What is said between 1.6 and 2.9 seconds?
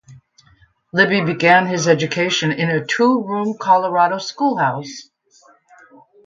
his education in a